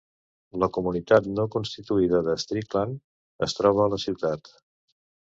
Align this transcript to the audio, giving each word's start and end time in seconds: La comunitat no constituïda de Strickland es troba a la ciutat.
La 0.61 0.67
comunitat 0.75 1.25
no 1.39 1.43
constituïda 1.55 2.21
de 2.27 2.35
Strickland 2.43 3.45
es 3.49 3.55
troba 3.59 3.85
a 3.85 3.93
la 3.95 4.01
ciutat. 4.05 4.51